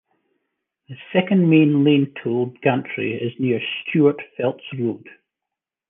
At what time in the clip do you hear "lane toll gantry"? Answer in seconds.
1.83-3.13